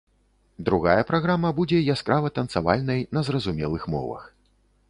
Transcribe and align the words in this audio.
Другая 0.69 1.03
праграма 1.11 1.51
будзе 1.59 1.81
яскрава-танцавальнай 1.95 3.07
на 3.19 3.27
зразумелых 3.29 3.89
мовах. 3.97 4.29